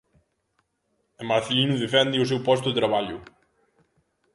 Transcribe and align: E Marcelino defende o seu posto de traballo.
E 1.19 1.23
Marcelino 1.31 1.81
defende 1.83 2.23
o 2.23 2.29
seu 2.31 2.39
posto 2.47 2.67
de 2.69 2.77
traballo. 2.79 3.17